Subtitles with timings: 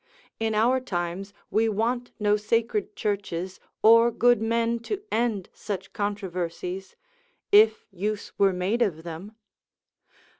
[0.39, 6.95] In our times we want no sacred churches, or good men to end such controversies,
[7.51, 9.35] if use were made, of them.